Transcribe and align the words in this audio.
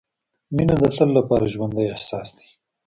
•مینه 0.55 0.75
د 0.81 0.83
تل 0.95 1.09
لپاره 1.17 1.51
ژوندی 1.53 1.85
احساس 1.93 2.27
دی. 2.37 2.47